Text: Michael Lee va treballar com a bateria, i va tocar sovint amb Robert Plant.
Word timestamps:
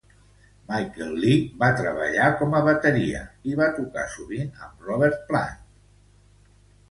Michael 0.69 1.11
Lee 1.23 1.41
va 1.63 1.67
treballar 1.81 2.29
com 2.39 2.55
a 2.59 2.63
bateria, 2.69 3.21
i 3.51 3.55
va 3.61 3.67
tocar 3.77 4.05
sovint 4.15 4.49
amb 4.69 4.87
Robert 4.89 5.19
Plant. 5.29 5.61